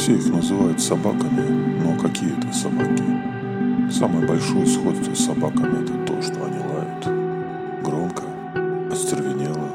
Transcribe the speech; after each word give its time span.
Все 0.00 0.14
их 0.14 0.32
называют 0.32 0.80
собаками, 0.80 1.46
но 1.84 1.94
какие 1.94 2.32
это 2.32 2.50
собаки? 2.54 3.04
Самое 3.90 4.26
большое 4.26 4.64
сходство 4.66 5.12
с 5.12 5.26
собаками– 5.26 5.82
это 5.84 5.92
то, 6.06 6.22
что 6.22 6.42
они 6.46 6.56
лают. 6.56 7.84
Громко, 7.84 8.22
остервенело, 8.90 9.68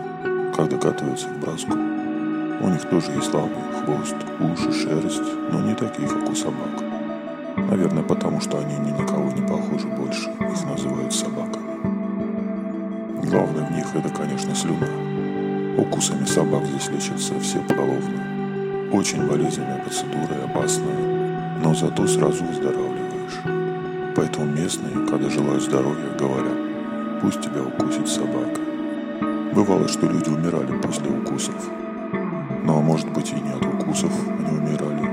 когда 0.55 0.77
готовятся 0.77 1.27
к 1.27 1.39
броску. 1.39 1.73
У 1.73 2.69
них 2.69 2.81
тоже 2.89 3.11
есть 3.11 3.31
лапы, 3.35 3.53
хвост, 3.83 4.15
уши, 4.39 4.71
шерсть, 4.73 5.21
но 5.51 5.61
не 5.61 5.75
такие, 5.75 6.07
как 6.07 6.27
у 6.27 6.33
собак. 6.33 6.81
Наверное, 7.57 8.01
потому 8.01 8.41
что 8.41 8.57
они 8.57 8.77
ни 8.77 8.99
на 8.99 9.05
кого 9.05 9.31
не 9.31 9.47
похожи 9.47 9.87
больше. 9.89 10.31
Их 10.39 10.65
называют 10.65 11.13
собаками. 11.13 11.69
Главное 13.29 13.67
в 13.67 13.71
них 13.73 13.85
это, 13.93 14.09
конечно, 14.09 14.55
слюна. 14.55 14.87
Укусами 15.77 16.25
собак 16.25 16.65
здесь 16.65 16.89
лечатся 16.89 17.39
все 17.39 17.59
поголовно. 17.59 18.34
Очень 18.91 19.27
болезненная 19.27 19.79
процедура 19.79 20.35
и 20.39 20.45
опасная, 20.45 21.59
но 21.63 21.73
зато 21.73 22.05
сразу 22.07 22.43
выздоравливаешь. 22.43 23.39
Поэтому 24.15 24.45
местные, 24.45 25.05
когда 25.07 25.29
желают 25.29 25.63
здоровья, 25.63 26.15
говорят, 26.17 26.57
пусть 27.21 27.41
тебя 27.41 27.63
укусит 27.63 28.07
собака. 28.07 28.61
Бывало, 29.53 29.87
что 29.87 30.05
люди 30.07 30.29
умирали 30.29 30.77
после 30.81 31.09
укусов. 31.09 31.55
Ну 32.63 32.77
а 32.77 32.81
может 32.81 33.11
быть 33.11 33.31
и 33.31 33.35
не 33.35 33.51
от 33.51 33.65
укусов 33.65 34.11
они 34.37 34.57
умирали. 34.57 35.09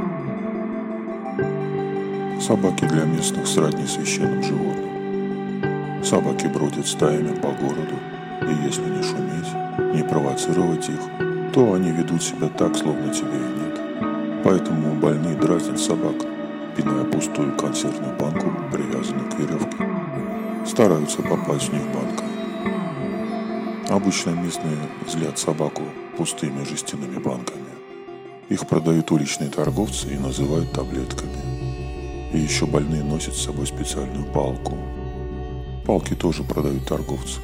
Собаки 2.41 2.85
для 2.87 3.05
местных 3.05 3.47
сродни 3.47 3.87
священным 3.87 4.43
животным. 4.43 6.05
Собаки 6.05 6.47
бродят 6.47 6.87
стаями 6.87 7.35
по 7.37 7.53
городу, 7.53 7.97
и 8.43 8.67
если 8.67 8.83
не 8.83 9.03
шуметь, 9.03 9.95
не 9.95 10.03
провоцировать 10.03 10.89
их, 10.89 11.32
то 11.53 11.75
они 11.75 11.91
ведут 11.91 12.23
себя 12.23 12.49
так, 12.49 12.77
словно 12.77 13.13
тебя 13.13 13.37
и 13.37 13.61
нет. 13.61 14.43
Поэтому 14.43 14.95
больные 14.95 15.37
дразнят 15.37 15.79
собак, 15.79 16.17
пиная 16.77 17.05
пустую 17.05 17.55
консервную 17.57 18.17
банку, 18.19 18.51
привязанную 18.73 19.31
к 19.31 19.39
веревке. 19.39 20.67
Стараются 20.67 21.23
попасть 21.23 21.69
в 21.69 21.73
них 21.73 21.83
банкой. 21.93 22.27
Обычно 23.89 24.31
местные 24.31 24.79
злят 25.07 25.39
собаку 25.39 25.83
пустыми 26.17 26.65
жестяными 26.65 27.19
банками. 27.19 27.63
Их 28.49 28.67
продают 28.67 29.11
уличные 29.11 29.51
торговцы 29.51 30.15
и 30.15 30.19
называют 30.19 30.73
таблетками. 30.73 32.33
И 32.33 32.39
еще 32.39 32.67
больные 32.67 33.05
носят 33.05 33.35
с 33.35 33.45
собой 33.45 33.67
специальную 33.67 34.25
палку. 34.33 34.79
Палки 35.87 36.15
тоже 36.15 36.45
продают 36.45 36.87
торговцы. 36.87 37.41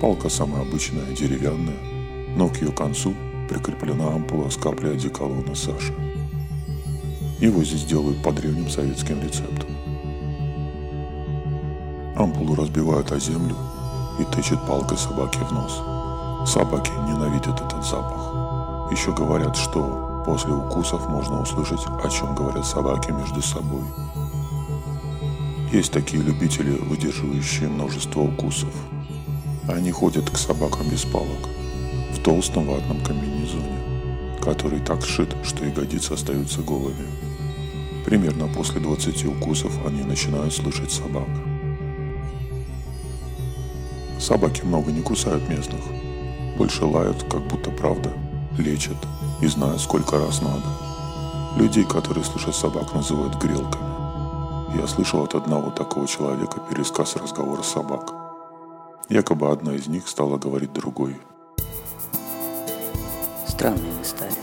Палка 0.00 0.30
самая 0.30 0.62
обычная, 0.62 1.14
деревянная, 1.14 1.76
но 2.36 2.48
к 2.48 2.62
ее 2.62 2.72
концу 2.72 3.14
прикреплена 3.48 4.14
ампула 4.14 4.48
с 4.50 4.56
каплей 4.56 4.92
одеколона 4.92 5.54
Саша. 5.54 5.92
Его 7.40 7.62
здесь 7.64 7.84
делают 7.84 8.22
по 8.22 8.32
древним 8.32 8.68
советским 8.68 9.22
рецептам. 9.22 9.68
Ампулу 12.16 12.54
разбивают 12.54 13.12
о 13.12 13.18
землю 13.18 13.56
и 14.18 14.24
тычет 14.24 14.66
палкой 14.66 14.96
собаке 14.96 15.40
в 15.40 15.52
нос. 15.52 15.82
Собаки 16.50 16.90
ненавидят 17.06 17.60
этот 17.60 17.84
запах. 17.84 18.90
Еще 18.90 19.12
говорят, 19.12 19.56
что 19.56 20.22
после 20.24 20.52
укусов 20.52 21.08
можно 21.08 21.42
услышать, 21.42 21.80
о 22.02 22.08
чем 22.08 22.34
говорят 22.34 22.64
собаки 22.64 23.10
между 23.10 23.42
собой. 23.42 23.82
Есть 25.72 25.92
такие 25.92 26.22
любители, 26.22 26.70
выдерживающие 26.70 27.68
множество 27.68 28.20
укусов. 28.20 28.72
Они 29.68 29.90
ходят 29.90 30.30
к 30.30 30.38
собакам 30.38 30.88
без 30.88 31.04
палок, 31.04 31.48
толстом 32.26 32.64
ватном 32.66 33.00
комбинезоне, 33.04 34.40
который 34.42 34.80
так 34.80 35.06
сшит, 35.06 35.32
что 35.44 35.64
ягодицы 35.64 36.10
остаются 36.10 36.60
голыми. 36.60 37.06
Примерно 38.04 38.48
после 38.48 38.80
20 38.80 39.26
укусов 39.26 39.72
они 39.86 40.02
начинают 40.02 40.52
слышать 40.52 40.90
собак. 40.90 41.28
Собаки 44.18 44.62
много 44.64 44.90
не 44.90 45.02
кусают 45.02 45.48
местных. 45.48 45.80
Больше 46.58 46.84
лают, 46.84 47.22
как 47.30 47.46
будто 47.46 47.70
правда, 47.70 48.12
лечат 48.58 48.96
и 49.40 49.46
знают, 49.46 49.80
сколько 49.80 50.18
раз 50.18 50.42
надо. 50.42 50.66
Людей, 51.56 51.84
которые 51.84 52.24
слушают 52.24 52.56
собак, 52.56 52.92
называют 52.92 53.40
грелками. 53.40 54.76
Я 54.80 54.88
слышал 54.88 55.22
от 55.22 55.36
одного 55.36 55.70
такого 55.70 56.08
человека 56.08 56.60
пересказ 56.68 57.14
разговора 57.14 57.62
собак. 57.62 58.12
Якобы 59.08 59.48
одна 59.48 59.74
из 59.74 59.86
них 59.86 60.08
стала 60.08 60.38
говорить 60.38 60.72
другой. 60.72 61.16
Странные 63.56 63.90
мы 63.90 64.04
стали. 64.04 64.34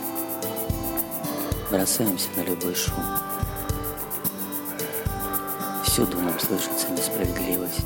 Бросаемся 1.70 2.30
на 2.36 2.42
любой 2.42 2.74
шум. 2.74 3.04
Всюду 5.86 6.20
нам 6.20 6.40
слышится 6.40 6.90
несправедливость. 6.90 7.86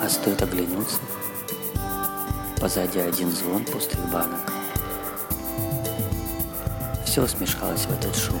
А 0.00 0.08
стоит 0.08 0.40
оглянуться, 0.40 0.96
позади 2.58 3.00
один 3.00 3.30
звон 3.30 3.66
пустых 3.66 4.00
банок. 4.10 4.50
Все 7.04 7.26
смешалось 7.26 7.84
в 7.84 7.92
этот 7.92 8.16
шум. 8.16 8.40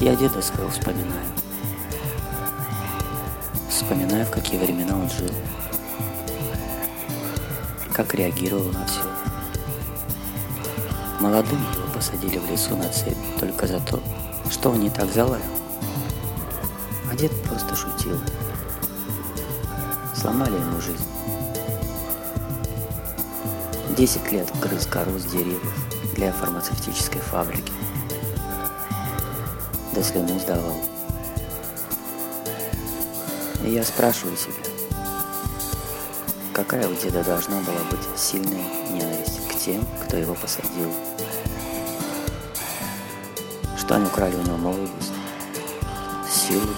Я 0.00 0.16
деда 0.16 0.40
своего 0.40 0.70
вспоминаю. 0.70 1.26
Вспоминаю, 3.68 4.24
в 4.24 4.30
какие 4.30 4.58
времена 4.58 4.96
он 4.96 5.10
жил. 5.10 5.28
Как 7.94 8.14
реагировал 8.14 8.72
на 8.72 8.86
все. 8.86 9.02
Молодым 11.20 11.58
его 11.72 11.92
посадили 11.94 12.38
в 12.38 12.50
лесу 12.50 12.76
на 12.76 12.88
цепь 12.88 13.16
только 13.38 13.66
за 13.66 13.80
то, 13.80 14.00
что 14.50 14.70
он 14.70 14.80
не 14.80 14.90
так 14.90 15.12
залаял. 15.12 15.42
А 17.10 17.16
дед 17.16 17.32
просто 17.42 17.74
шутил. 17.76 18.18
Сломали 20.14 20.54
ему 20.54 20.80
жизнь. 20.80 21.04
Десять 23.96 24.32
лет 24.32 24.50
грыз 24.60 24.86
кору 24.86 25.18
с 25.18 25.24
деревьев 25.24 25.74
для 26.14 26.32
фармацевтической 26.32 27.20
фабрики 27.20 27.72
да 29.92 30.02
слюну 30.02 30.38
сдавал. 30.38 30.76
И 33.64 33.70
я 33.70 33.84
спрашиваю 33.84 34.36
себя, 34.36 34.54
какая 36.64 36.86
у 36.88 36.94
деда 36.94 37.24
должна 37.24 37.58
была 37.62 37.82
быть 37.90 38.20
сильная 38.20 38.62
ненависть 38.90 39.48
к 39.48 39.58
тем, 39.58 39.82
кто 40.02 40.18
его 40.18 40.34
посадил? 40.34 40.92
Что 43.78 43.94
они 43.94 44.04
украли 44.04 44.36
у 44.36 44.42
него 44.42 44.58
молодость, 44.58 45.12
силу, 46.30 46.74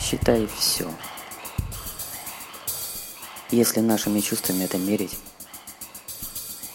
считай 0.00 0.48
все. 0.56 0.90
Если 3.50 3.80
нашими 3.80 4.20
чувствами 4.20 4.64
это 4.64 4.78
мерить, 4.78 5.18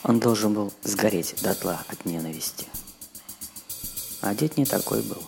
он 0.03 0.19
должен 0.19 0.53
был 0.53 0.71
сгореть 0.83 1.41
дотла 1.41 1.81
от 1.87 2.05
ненависти. 2.05 2.67
А 4.21 4.35
дед 4.35 4.57
не 4.57 4.65
такой 4.65 5.01
был. 5.01 5.23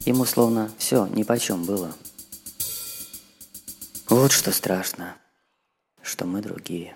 Ему 0.00 0.26
словно 0.26 0.70
все 0.76 1.06
нипочем 1.06 1.64
было. 1.64 1.94
Вот 4.16 4.30
что 4.30 4.52
страшно, 4.52 5.16
что 6.00 6.24
мы 6.24 6.40
другие. 6.40 6.94